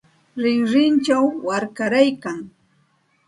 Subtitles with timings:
[0.41, 2.39] Rinrinchaw warkaraykan.